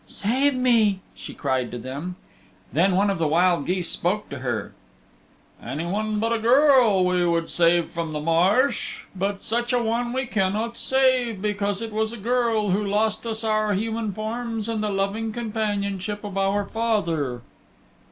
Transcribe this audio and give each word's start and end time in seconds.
"Save 0.07 0.55
me," 0.55 0.99
she 1.13 1.35
cried 1.35 1.69
to 1.69 1.77
them. 1.77 2.15
Then 2.73 2.95
one 2.95 3.11
of 3.11 3.19
the 3.19 3.27
wild 3.27 3.67
geese 3.67 3.87
spoke 3.89 4.29
to 4.29 4.39
her. 4.39 4.73
"Anyone 5.61 6.19
but 6.19 6.33
a 6.33 6.39
girl 6.39 7.05
we 7.05 7.23
would 7.23 7.51
save 7.51 7.91
from 7.91 8.11
the 8.11 8.19
marsh, 8.19 9.03
but 9.15 9.43
such 9.43 9.71
a 9.73 9.79
one 9.79 10.11
we 10.11 10.25
cannot 10.25 10.75
save, 10.75 11.39
because 11.39 11.83
it 11.83 11.91
was 11.93 12.11
a 12.11 12.17
girl 12.17 12.71
who 12.71 12.83
lost 12.83 13.27
us 13.27 13.43
our 13.43 13.75
human 13.75 14.11
forms 14.11 14.67
and 14.67 14.83
the 14.83 14.89
loving 14.89 15.31
companionship 15.31 16.23
of 16.23 16.35
our 16.35 16.65
father." 16.65 17.43